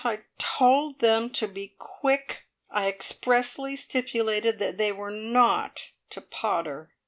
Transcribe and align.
I 0.03 0.21
told 0.39 0.97
them 0.97 1.29
to 1.29 1.47
be 1.47 1.75
quick. 1.77 2.47
I 2.71 2.87
expressly 2.87 3.75
stipulated 3.75 4.57
that 4.57 4.77
they 4.79 4.91
were 4.91 5.11
not 5.11 5.89
to 6.09 6.21
potter." 6.21 6.89